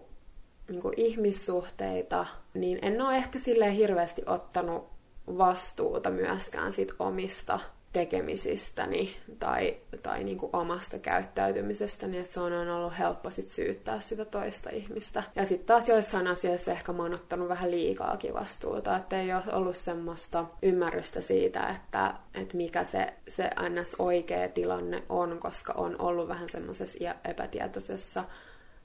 [0.71, 4.89] niin kuin ihmissuhteita, niin en ole ehkä silleen hirveästi ottanut
[5.27, 7.60] vastuuta myöskään sit omista
[7.93, 14.25] tekemisistäni tai, tai niin kuin omasta käyttäytymisestäni, että se on ollut helppo sit syyttää sitä
[14.25, 15.23] toista ihmistä.
[15.36, 19.43] Ja sitten taas joissain asioissa ehkä mä oon ottanut vähän liikaakin vastuuta, että ei ole
[19.51, 23.95] ollut semmoista ymmärrystä siitä, että, että mikä se, se ns.
[23.99, 28.23] oikea tilanne on, koska on ollut vähän semmoisessa epätietoisessa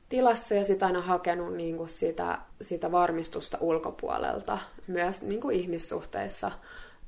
[0.09, 6.51] tilassa ja sitä aina hakenut niin kuin sitä, sitä varmistusta ulkopuolelta, myös niin kuin ihmissuhteissa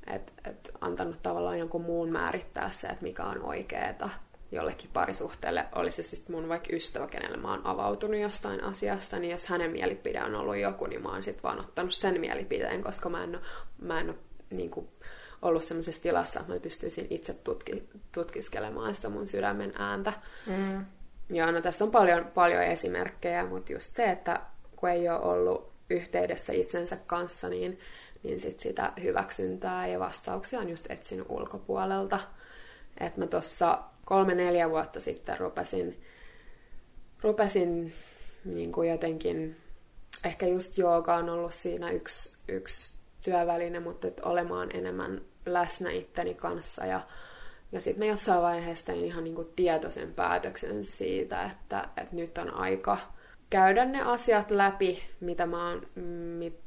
[0.08, 4.08] että et antanut tavallaan jonkun muun määrittää se, että mikä on oikeeta
[4.52, 9.30] jollekin parisuhteelle, olisi se sitten mun vaikka ystävä, kenelle mä oon avautunut jostain asiasta, niin
[9.30, 13.08] jos hänen mielipide on ollut joku, niin mä oon sitten vaan ottanut sen mielipiteen, koska
[13.08, 13.44] mä en ole,
[13.78, 14.18] mä en
[14.50, 14.88] niin kuin,
[15.42, 20.12] ollut sellaisessa tilassa, että mä pystyisin itse tutki, tutkiskelemaan sitä mun sydämen ääntä.
[20.46, 20.84] Mm.
[21.30, 24.40] Ja no tästä on paljon, paljon esimerkkejä, mutta just se, että
[24.76, 27.78] kun ei ole ollut yhteydessä itsensä kanssa, niin
[28.22, 32.20] niin sit sitä hyväksyntää ja vastauksia on just etsinyt ulkopuolelta.
[33.00, 36.02] Et mä tuossa kolme-neljä vuotta sitten rupesin,
[37.22, 37.92] rupesin
[38.44, 39.56] niin kuin jotenkin,
[40.24, 42.92] ehkä just jooga on ollut siinä yksi, yksi
[43.24, 47.00] työväline, mutta et olemaan enemmän läsnä itteni kanssa ja
[47.72, 52.54] ja sitten mä jossain vaiheessa tein ihan niinku tietoisen päätöksen siitä, että, että nyt on
[52.54, 52.98] aika
[53.50, 55.86] käydä ne asiat läpi, mitä mä oon,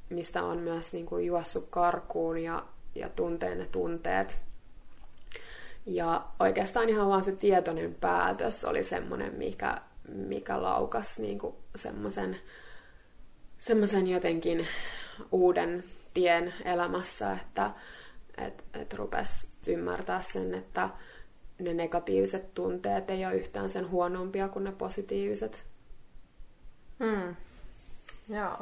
[0.10, 2.64] mistä on myös niin kuin juossut karkuun ja,
[2.96, 4.38] ja tuntee ne tunteet.
[5.86, 12.40] Ja oikeastaan ihan vaan se tietoinen päätös oli semmoinen, mikä, mikä laukas niin kuin semmoisen,
[13.60, 14.68] semmoisen jotenkin
[15.32, 15.84] uuden
[16.14, 17.72] tien elämässä, että
[18.48, 20.90] et, et rupes ymmärtää sen, että
[21.60, 25.66] ne negatiiviset tunteet ei ole yhtään sen huonompia kuin ne positiiviset.
[27.00, 27.36] Hmm.
[28.30, 28.58] Joo.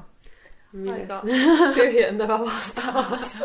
[0.74, 1.12] Mites?
[1.12, 1.22] Aika
[1.76, 3.38] tyhjentävä vastaus.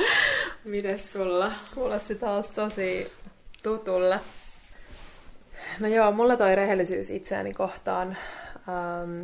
[0.64, 1.52] Mites sulla?
[1.74, 3.12] Kuulosti taas tosi
[3.62, 4.20] tutulle.
[5.80, 8.16] No joo, mulla toi rehellisyys itseäni kohtaan
[8.68, 9.22] ähm,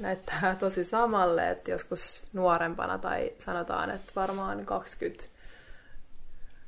[0.00, 5.24] näyttää tosi samalle, että joskus nuorempana tai sanotaan, että varmaan 20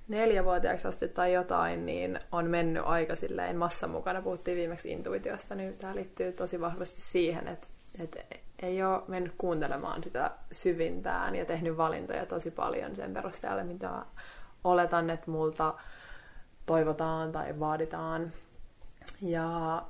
[0.09, 4.23] neljävuotiaaksi asti tai jotain, niin on mennyt aika silleen massan mukana.
[4.23, 8.19] Puhuttiin viimeksi intuitiosta, niin tämä liittyy tosi vahvasti siihen, että, että
[8.63, 13.91] ei ole mennyt kuuntelemaan sitä syvintään ja tehnyt valintoja tosi paljon sen perusteella, mitä
[14.65, 15.75] oletan, että multa
[16.67, 18.33] toivotaan tai vaaditaan.
[19.23, 19.83] Ja,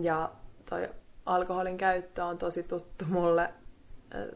[0.00, 0.30] ja
[0.70, 0.88] toi
[1.26, 3.50] alkoholin käyttö on tosi tuttu mulle,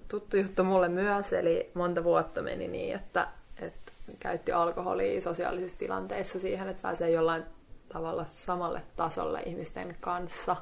[0.08, 3.28] tuttu juttu mulle myös, eli monta vuotta meni niin, että
[4.20, 7.44] käytti alkoholia sosiaalisissa tilanteissa siihen, että pääsee jollain
[7.92, 10.56] tavalla samalle tasolle ihmisten kanssa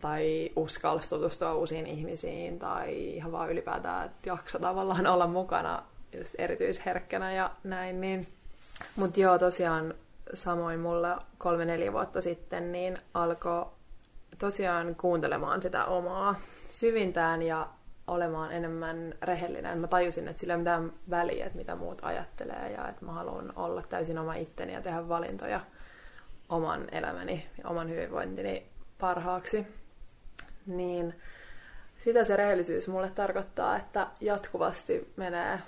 [0.00, 5.82] tai uskalsi tutustua uusiin ihmisiin tai ihan vaan ylipäätään, että jakso tavallaan olla mukana
[6.18, 8.00] just erityisherkkänä ja näin.
[8.00, 8.24] Niin.
[8.96, 9.94] Mutta joo, tosiaan
[10.34, 13.66] samoin mulla kolme-neljä vuotta sitten niin alkoi
[14.38, 16.34] tosiaan kuuntelemaan sitä omaa
[16.70, 17.68] syvintään ja
[18.12, 19.78] olemaan enemmän rehellinen.
[19.78, 23.52] Mä tajusin, että sillä ei mitään väliä, että mitä muut ajattelee ja että mä haluan
[23.56, 25.60] olla täysin oma itteni ja tehdä valintoja
[26.48, 28.66] oman elämäni ja oman hyvinvointini
[28.98, 29.66] parhaaksi.
[30.66, 31.14] Niin
[32.04, 35.58] sitä se rehellisyys mulle tarkoittaa, että jatkuvasti menee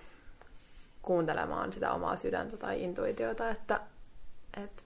[1.03, 3.81] kuuntelemaan sitä omaa sydäntä tai intuitiota, että,
[4.65, 4.83] että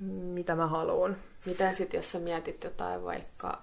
[0.00, 1.16] mitä mä haluan.
[1.46, 3.62] Miten sitten, jos sä mietit jotain vaikka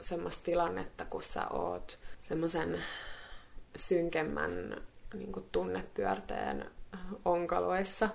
[0.00, 2.82] semmoista tilannetta, kun sä oot semmoisen
[3.76, 4.82] synkemmän
[5.14, 6.70] niin tunnepyörteen
[7.24, 8.08] onkaloissa,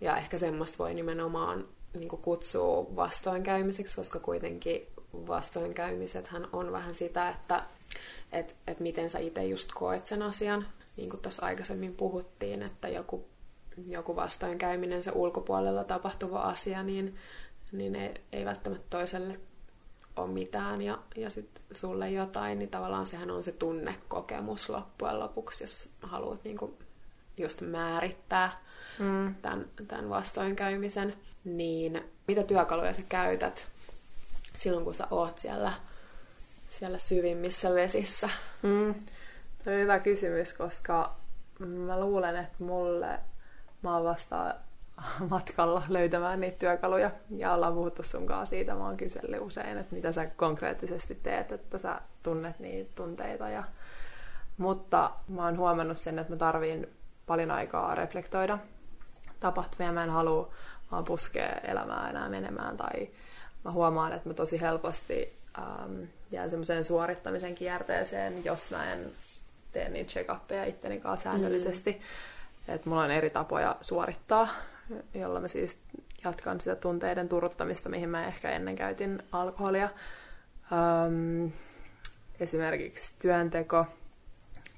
[0.00, 7.64] ja ehkä semmoista voi nimenomaan niin kutsua vastoinkäymiseksi, koska kuitenkin vastoinkäymisethän on vähän sitä, että
[8.32, 10.66] et, et miten sä itse just koet sen asian.
[10.96, 13.26] Niin kuin tuossa aikaisemmin puhuttiin, että joku,
[13.86, 17.16] joku vastoinkäyminen, se ulkopuolella tapahtuva asia, niin,
[17.72, 19.40] niin ei, ei välttämättä toiselle
[20.20, 25.64] ole mitään ja, ja sitten sulle jotain, niin tavallaan sehän on se tunnekokemus loppujen lopuksi,
[25.64, 26.78] jos haluat niinku
[27.38, 28.60] just määrittää
[28.98, 29.34] mm.
[29.42, 31.14] tämän, tämän vastoinkäymisen.
[31.44, 33.68] Niin mitä työkaluja sä käytät
[34.58, 35.72] silloin, kun sä oot siellä,
[36.68, 38.28] siellä syvimmissä vesissä?
[38.62, 38.94] Mm.
[39.64, 41.16] Tuo on hyvä kysymys, koska
[41.58, 43.18] mä luulen, että mulle
[43.82, 44.54] mä oon vasta
[45.30, 47.10] matkalla löytämään niitä työkaluja.
[47.36, 51.78] Ja ollaan puhuttu sunkaan siitä, mä oon kysellyt usein, että mitä sä konkreettisesti teet, että
[51.78, 53.48] sä tunnet niitä tunteita.
[53.48, 53.64] Ja...
[54.56, 56.88] Mutta mä oon huomannut sen, että mä tarviin
[57.26, 58.58] paljon aikaa reflektoida
[59.40, 59.92] tapahtumia.
[59.92, 60.52] Mä en halua
[60.92, 63.08] vaan puskea elämää enää menemään tai
[63.64, 69.12] mä huomaan, että mä tosi helposti ähm, jään semmoiseen suorittamisen kierteeseen, jos mä en
[69.72, 70.30] tee niitä check
[70.66, 71.92] itteni kanssa säännöllisesti.
[71.92, 72.74] Mm.
[72.74, 74.48] Että mulla on eri tapoja suorittaa,
[75.14, 75.78] jolla mä siis
[76.24, 79.88] jatkan sitä tunteiden turruttamista, mihin mä ehkä ennen käytin alkoholia.
[80.72, 81.46] Ähm,
[82.40, 83.86] esimerkiksi työnteko,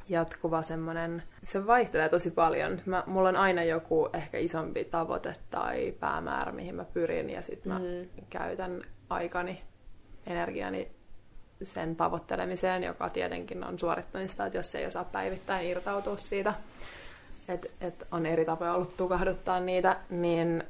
[0.08, 2.80] jatkuva semmoinen, se vaihtelee tosi paljon.
[2.86, 7.72] Mä, mulla on aina joku ehkä isompi tavoite tai päämäärä, mihin mä pyrin, ja sitten
[7.72, 8.24] mä mm.
[8.30, 9.62] käytän aikani,
[10.26, 10.92] energiani
[11.62, 16.54] sen tavoittelemiseen, joka tietenkin on suorittamista, että jos ei osaa päivittäin irtautua siitä,
[17.48, 20.64] että et on eri tapoja ollut tukahduttaa niitä, niin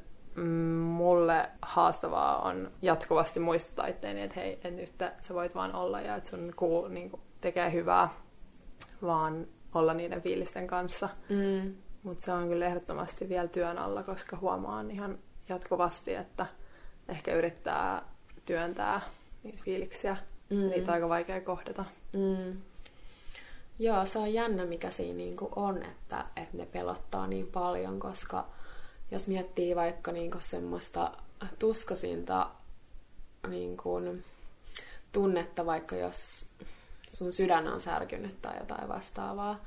[0.80, 6.16] mulle haastavaa on jatkuvasti muistuttaa itteeni, että hei, et nyt sä voit vaan olla ja
[6.16, 8.08] että sun kuu niin kuin, tekee hyvää,
[9.02, 11.08] vaan olla niiden fiilisten kanssa.
[11.28, 11.74] Mm.
[12.02, 16.46] Mutta se on kyllä ehdottomasti vielä työn alla, koska huomaan ihan jatkuvasti, että
[17.08, 18.02] ehkä yrittää
[18.46, 19.00] työntää
[19.42, 20.16] niitä fiiliksiä.
[20.50, 20.68] Mm.
[20.70, 21.84] Niitä on aika vaikea kohdata.
[22.12, 22.56] Mm.
[23.82, 28.46] Joo, se on jännä, mikä siinä niinku on, että, että ne pelottaa niin paljon, koska
[29.10, 31.12] jos miettii vaikka niinku semmoista
[31.58, 32.50] tuskasinta
[33.48, 34.00] niinku,
[35.12, 36.46] tunnetta, vaikka jos
[37.10, 39.64] sun sydän on särkynyt tai jotain vastaavaa,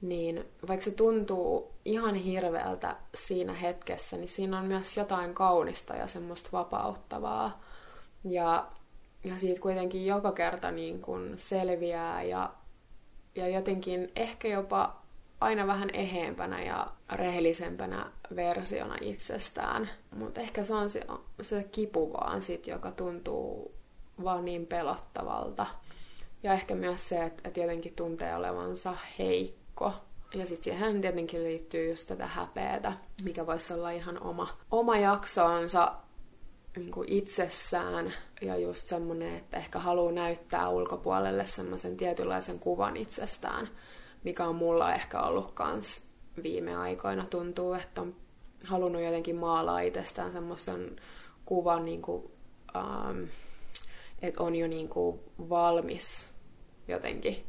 [0.00, 6.06] niin vaikka se tuntuu ihan hirveältä siinä hetkessä, niin siinä on myös jotain kaunista ja
[6.06, 7.60] semmoista vapauttavaa.
[8.24, 8.66] Ja,
[9.24, 12.50] ja siitä kuitenkin joka kerta niin kun selviää ja,
[13.34, 15.00] ja jotenkin ehkä jopa
[15.40, 19.90] aina vähän eheempänä ja rehellisempänä versiona itsestään.
[20.16, 21.06] Mutta ehkä se on se,
[21.40, 23.74] se kipu vaan sit, joka tuntuu
[24.24, 25.66] vaan niin pelottavalta.
[26.42, 29.92] Ja ehkä myös se, että, että jotenkin tuntee olevansa heikko.
[30.34, 32.92] Ja sitten siihen tietenkin liittyy just tätä häpeätä,
[33.24, 35.92] mikä voisi olla ihan oma, oma jaksoonsa
[36.76, 38.14] niin itsessään.
[38.40, 43.68] Ja just semmoinen, että ehkä haluaa näyttää ulkopuolelle semmoisen tietynlaisen kuvan itsestään,
[44.24, 46.06] mikä on mulla ehkä ollut kans
[46.42, 47.24] viime aikoina.
[47.24, 48.16] Tuntuu, että on
[48.64, 51.00] halunnut jotenkin maalaa itsestään semmoisen
[51.44, 52.30] kuvan, niin kuin,
[52.76, 53.24] ähm,
[54.22, 56.28] että on jo niin kuin valmis
[56.88, 57.44] jotenkin.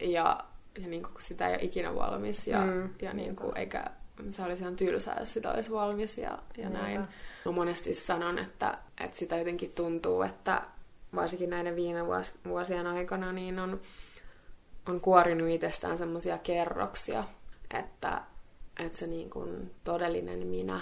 [0.00, 0.44] Ja,
[0.78, 2.46] ja niin kuin sitä ei ole ikinä valmis.
[2.46, 2.90] Ja, mm.
[3.02, 3.84] ja niin kuin, eikä
[4.30, 7.00] se olisi ihan tylsää, jos sitä olisi valmis ja, ja näin.
[7.44, 10.62] Mä monesti sanon, että, että sitä jotenkin tuntuu, että
[11.14, 12.00] varsinkin näiden viime
[12.48, 13.80] vuosien aikana niin on,
[14.88, 17.24] on kuorinut itsestään semmoisia kerroksia,
[17.74, 18.22] että,
[18.84, 20.80] että se niin kuin todellinen minä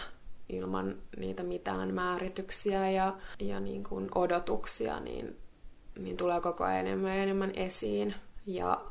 [0.49, 5.37] ilman niitä mitään määrityksiä ja, ja niin kuin odotuksia, niin,
[5.99, 8.15] niin tulee koko ajan enemmän ja enemmän esiin.
[8.47, 8.85] Ja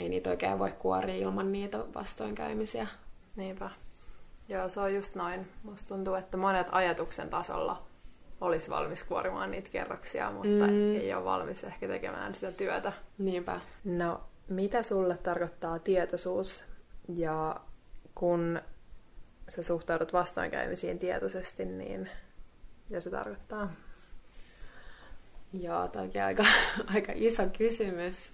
[0.00, 2.86] ei niitä oikein voi kuoria ilman niitä vastoinkäymisiä.
[3.36, 3.70] Niinpä.
[4.48, 5.48] Joo, se on just noin.
[5.62, 7.82] Musta tuntuu, että monet ajatuksen tasolla
[8.40, 10.96] olisi valmis kuorimaan niitä kerroksia, mutta mm.
[10.96, 12.92] ei ole valmis ehkä tekemään sitä työtä.
[13.18, 13.60] Niinpä.
[13.84, 16.64] No, mitä sulle tarkoittaa tietoisuus?
[17.08, 17.60] Ja
[18.14, 18.60] kun
[19.48, 22.10] sä suhtaudut vastoinkäymisiin tietoisesti, niin
[22.88, 23.72] mitä se tarkoittaa?
[25.52, 26.44] Joo, onkin aika,
[26.94, 28.30] aika iso kysymys.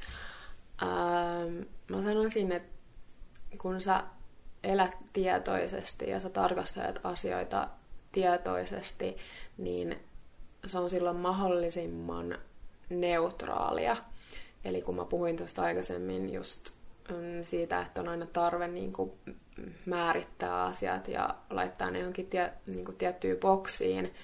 [0.83, 2.79] Ähm, mä sanoisin, että
[3.59, 4.05] kun sä
[4.69, 7.69] elät tietoisesti ja sä tarkastelet asioita
[8.13, 9.17] tietoisesti,
[9.59, 9.99] niin
[10.67, 12.39] se on silloin mahdollisimman
[12.91, 13.97] neutraalia.
[14.65, 16.71] Eli kun mä puhuin tuosta aikaisemmin just
[17.11, 19.13] mm, siitä, että on aina tarve niin kuin
[19.87, 24.15] määrittää asiat ja laittaa ne johonkin tie, niin kuin tiettyyn boksiin,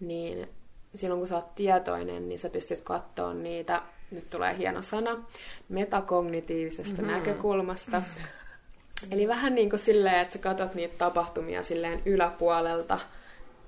[0.00, 0.48] niin
[0.94, 5.24] silloin kun sä oot tietoinen, niin sä pystyt katsoa niitä, nyt tulee hieno sana,
[5.68, 7.14] metakognitiivisesta mm-hmm.
[7.16, 8.02] näkökulmasta.
[9.10, 12.98] Eli vähän niin kuin silleen, että sä katsot niitä tapahtumia silleen yläpuolelta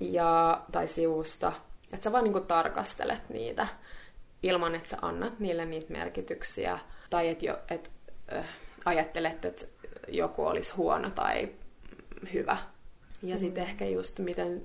[0.01, 1.53] ja, tai sivusta,
[1.93, 3.69] että sä vaan niin kuin tarkastelet niitä
[4.43, 6.79] ilman, että sä annat niille niitä merkityksiä
[7.11, 7.91] tai että et,
[8.33, 8.45] äh,
[8.85, 9.67] ajattelet, että
[10.09, 11.49] joku olisi huono tai
[12.33, 12.57] hyvä.
[13.23, 13.39] Ja mm.
[13.39, 14.63] sitten ehkä just miten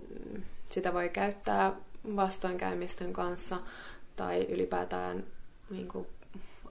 [0.69, 1.73] sitä voi käyttää
[2.15, 3.57] vastoinkäymisten kanssa
[4.15, 5.23] tai ylipäätään
[5.69, 6.07] niin kuin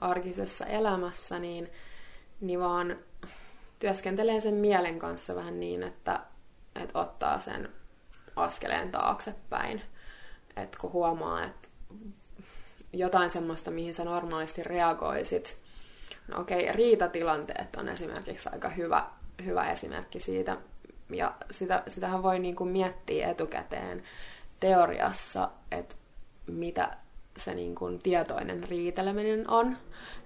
[0.01, 1.71] arkisessa elämässä, niin,
[2.41, 2.97] niin vaan
[3.81, 6.21] työskentelee sen mielen kanssa vähän niin, että,
[6.83, 7.69] että ottaa sen
[8.37, 9.83] askeleen taaksepäin.
[10.57, 11.69] Että kun huomaa, että
[12.93, 15.57] jotain semmoista, mihin sä normaalisti reagoisit,
[16.29, 19.07] no okei, okay, riitatilanteet on esimerkiksi aika hyvä,
[19.45, 20.57] hyvä esimerkki siitä,
[21.11, 24.03] ja sitä, sitähän voi niin kuin miettiä etukäteen
[24.61, 25.95] teoriassa, että
[26.47, 26.97] mitä
[27.37, 29.79] se niin kuin tietoinen riiteleminen on.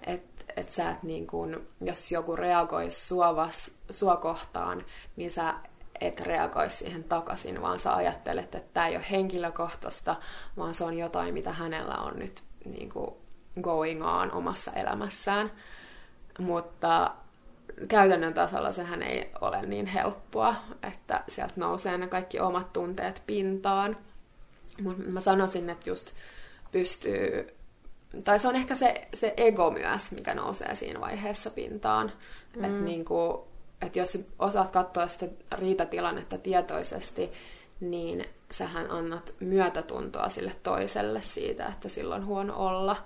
[0.07, 4.85] Että et sä et niin kuin, jos joku reagoi sua, vas, sua kohtaan,
[5.17, 5.55] niin sä
[6.01, 10.17] et reagoi siihen takaisin, vaan sä ajattelet, että tämä ei ole henkilökohtaista,
[10.57, 13.11] vaan se on jotain, mitä hänellä on nyt niin kuin
[13.61, 15.53] going on omassa elämässään.
[16.39, 17.15] Mutta
[17.89, 23.97] käytännön tasolla sehän ei ole niin helppoa, että sieltä nousee ne kaikki omat tunteet pintaan.
[24.83, 26.11] Mutta mä sanoisin, että just
[26.73, 27.54] pystyy,
[28.25, 32.13] tai se on ehkä se, se ego myös, mikä nousee siinä vaiheessa pintaan.
[32.57, 32.65] Mm.
[32.65, 33.49] Että niinku,
[33.83, 37.33] et jos osaat katsoa sitä riitatilannetta tietoisesti,
[37.81, 42.97] niin sähän annat myötätuntoa sille toiselle siitä, että silloin on huono olla.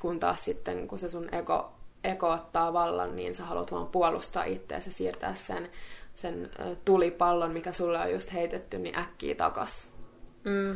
[0.00, 1.72] Kun taas sitten, kun se sun ego,
[2.04, 5.70] ego ottaa vallan, niin sä haluat vaan puolustaa itseäsi ja siirtää sen,
[6.14, 6.50] sen
[6.84, 9.88] tulipallon, mikä sulle on just heitetty, niin äkkiä takas.
[10.44, 10.72] Mm.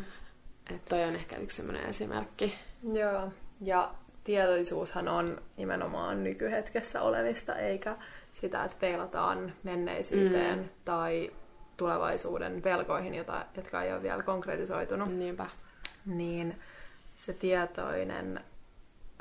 [0.70, 2.54] Että toi on ehkä yksi sellainen esimerkki.
[2.92, 3.28] Joo,
[3.60, 7.96] ja tietoisuushan on nimenomaan nykyhetkessä olemista, eikä
[8.40, 10.68] sitä, että peilataan menneisyyteen mm.
[10.84, 11.30] tai
[11.76, 15.16] tulevaisuuden pelkoihin, jota, jotka ei ole vielä konkretisoitunut.
[15.16, 15.46] Niinpä.
[16.06, 16.60] Niin
[17.16, 18.40] se tietoinen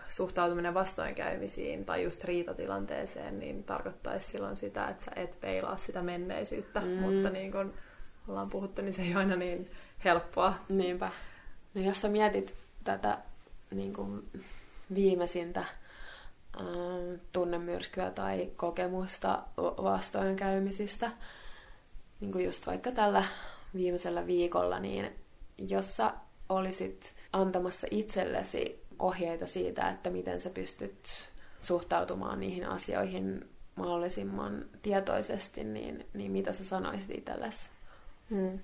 [0.09, 6.79] suhtautuminen vastoinkäymisiin tai just riitatilanteeseen, niin tarkoittaisi silloin sitä, että sä et peilaa sitä menneisyyttä,
[6.79, 6.87] mm.
[6.87, 7.73] mutta niin kuin
[8.27, 9.71] ollaan puhuttu, niin se ei ole aina niin
[10.03, 10.53] helppoa.
[10.69, 11.09] Niinpä.
[11.73, 13.17] No jos sä mietit tätä
[13.73, 14.29] niin kuin
[14.95, 15.67] viimeisintä äh,
[17.31, 21.11] tunnemyrskyä tai kokemusta vastoinkäymisistä,
[22.19, 23.23] niin kuin just vaikka tällä
[23.75, 25.09] viimeisellä viikolla, niin
[25.57, 26.13] jos sä
[26.49, 31.29] olisit antamassa itsellesi ohjeita siitä, että miten sä pystyt
[31.61, 37.69] suhtautumaan niihin asioihin mahdollisimman tietoisesti, niin, niin mitä sä sanoisit itsellesi?
[38.29, 38.59] Hmm.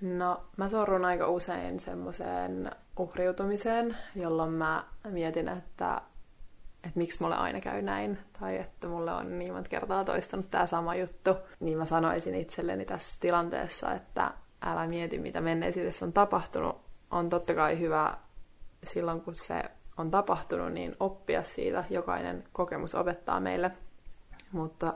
[0.00, 6.00] No, mä sorrun aika usein semmoiseen uhriutumiseen, jolloin mä mietin, että,
[6.84, 10.66] että miksi mulle aina käy näin, tai että mulle on niin monta kertaa toistanut tämä
[10.66, 11.36] sama juttu.
[11.60, 14.30] Niin mä sanoisin itselleni tässä tilanteessa, että
[14.62, 16.76] älä mieti, mitä menneisyydessä on tapahtunut.
[17.10, 18.16] On totta kai hyvä
[18.84, 19.62] silloin, kun se
[19.96, 21.84] on tapahtunut, niin oppia siitä.
[21.90, 23.70] Jokainen kokemus opettaa meille,
[24.52, 24.94] mutta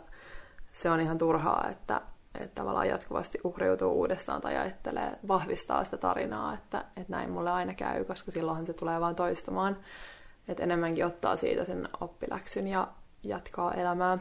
[0.73, 2.01] se on ihan turhaa, että
[2.35, 7.75] että tavallaan jatkuvasti uhriutuu uudestaan tai ajattelee, vahvistaa sitä tarinaa, että, että näin mulle aina
[7.75, 9.77] käy, koska silloinhan se tulee vain toistumaan.
[10.49, 12.89] Että enemmänkin ottaa siitä sen oppiläksyn ja
[13.23, 14.19] jatkaa elämää.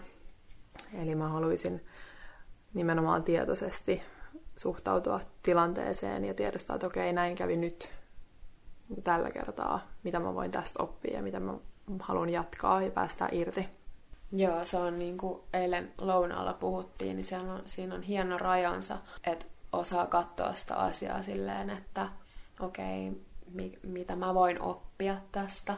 [0.93, 1.85] Eli mä haluaisin
[2.73, 4.03] nimenomaan tietoisesti
[4.57, 7.89] suhtautua tilanteeseen ja tiedostaa, että okei, näin kävi nyt
[9.03, 11.53] tällä kertaa, mitä mä voin tästä oppia ja mitä mä
[11.99, 13.80] haluan jatkaa ja päästää irti.
[14.31, 18.97] Joo, se on niin kuin eilen lounaalla puhuttiin, niin siellä on, siinä on hieno rajansa,
[19.27, 22.09] että osaa katsoa sitä asiaa silleen, että
[22.59, 23.21] okei, okay,
[23.53, 25.77] mi, mitä mä voin oppia tästä,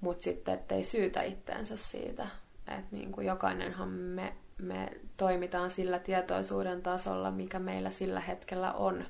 [0.00, 2.26] mutta sitten ettei syytä itteensä siitä.
[2.68, 9.04] Että niin kuin jokainenhan me, me toimitaan sillä tietoisuuden tasolla, mikä meillä sillä hetkellä on.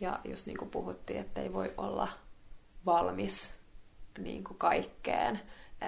[0.00, 2.08] Ja just niin kuin puhuttiin, että ei voi olla
[2.86, 3.54] valmis
[4.18, 5.40] niin kuin kaikkeen.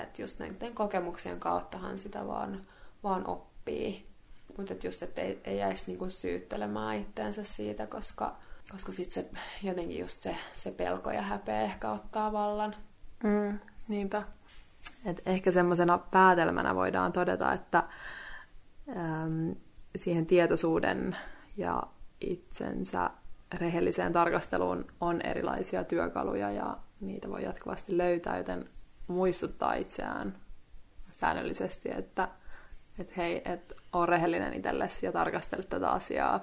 [0.02, 2.66] Että just näiden kokemuksien kauttahan sitä vaan,
[3.02, 4.08] vaan oppii.
[4.56, 8.36] Mutta just, että ei, ei jäisi niinku syyttelemään itteensä siitä, koska,
[8.72, 9.30] koska sitten se
[9.62, 12.76] jotenkin just se, se pelko ja häpeä ehkä ottaa vallan.
[13.22, 14.22] Mm, niinpä.
[15.04, 17.82] Et ehkä semmoisena päätelmänä voidaan todeta, että
[18.88, 19.54] äm,
[19.96, 21.16] siihen tietoisuuden
[21.56, 21.82] ja
[22.20, 23.10] itsensä
[23.54, 28.68] rehelliseen tarkasteluun on erilaisia työkaluja ja niitä voi jatkuvasti löytää, joten
[29.08, 30.36] muistuttaa itseään
[31.10, 32.28] säännöllisesti, että,
[32.98, 36.40] että hei, että on rehellinen itsellesi ja tarkastele tätä asiaa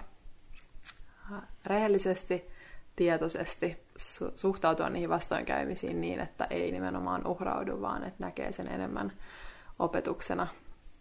[1.66, 2.50] rehellisesti,
[2.96, 9.12] tietoisesti, su- suhtautua niihin vastoinkäymisiin niin, että ei nimenomaan uhraudu, vaan että näkee sen enemmän
[9.80, 10.48] opetuksena.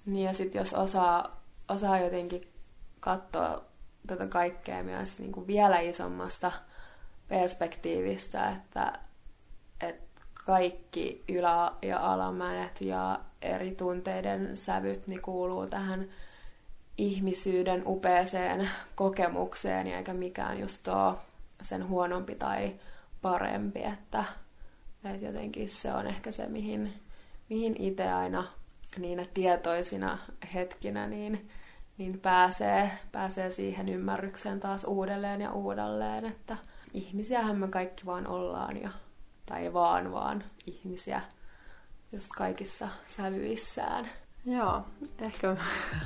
[0.07, 2.49] Niin ja sitten jos osaa, osaa jotenkin
[3.01, 3.65] katsoa
[4.07, 6.53] tätä kaikkea myös niin kuin vielä isommasta
[7.29, 8.93] perspektiivistä, että
[10.47, 16.09] kaikki ylä- ja alamäet ja eri tunteiden sävyt niin kuuluu tähän
[16.99, 21.15] ihmisyyden upeeseen kokemukseen, eikä mikään just ole
[21.63, 22.75] sen huonompi tai
[23.23, 24.25] parempi, että,
[25.05, 26.93] että jotenkin se on ehkä se, mihin,
[27.51, 28.45] mihin itse aina
[28.99, 30.19] niinä tietoisina
[30.55, 31.49] hetkinä niin,
[31.99, 36.57] niin pääsee, pääsee siihen ymmärrykseen taas uudelleen ja uudelleen, että
[36.95, 38.91] ihmisiähän me kaikki vaan ollaan ja
[39.47, 41.21] tai vaan vaan ihmisiä
[42.13, 44.11] just kaikissa sävyissään.
[44.47, 44.83] Joo,
[45.21, 45.57] ehkä,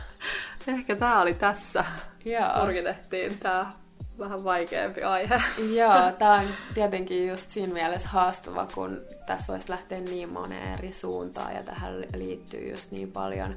[0.67, 1.85] ehkä tämä oli tässä.
[2.25, 2.61] Joo.
[2.61, 3.73] Purkitettiin tämä
[4.19, 5.43] vähän vaikeampi aihe.
[5.75, 10.93] Joo, tämä on tietenkin just siinä mielessä haastava, kun tässä voisi lähteä niin moneen eri
[10.93, 13.57] suuntaan ja tähän liittyy just niin paljon,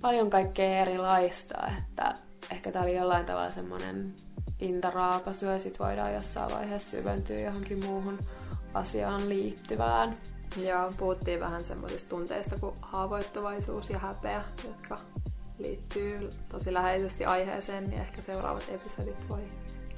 [0.00, 2.14] paljon kaikkea erilaista, että
[2.50, 4.14] ehkä tämä oli jollain tavalla semmoinen
[4.58, 8.18] pintaraapaisu ja sitten voidaan jossain vaiheessa syventyä johonkin muuhun
[8.74, 10.16] asiaan liittyvään.
[10.56, 14.98] Ja puhuttiin vähän semmoisista tunteista kuin haavoittuvaisuus ja häpeä, jotka
[15.58, 19.42] liittyy tosi läheisesti aiheeseen, niin ehkä seuraavat episodit voi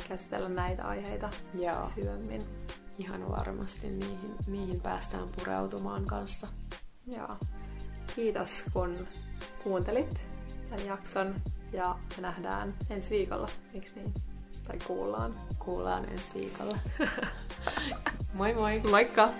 [0.08, 1.90] käsitellä näitä aiheita Joo.
[1.94, 2.42] syvemmin.
[2.98, 6.46] Ihan varmasti niihin, niihin päästään pureutumaan kanssa.
[7.06, 7.36] Joo.
[8.14, 9.08] Kiitos kun
[9.62, 10.26] kuuntelit
[10.70, 11.34] tämän jakson
[11.72, 14.14] ja me nähdään ensi viikolla, eikö niin?
[14.66, 15.34] Tai kuullaan.
[15.58, 16.78] Kuullaan ensi viikolla.
[18.34, 18.78] Moi moi.
[18.90, 19.32] Moikka.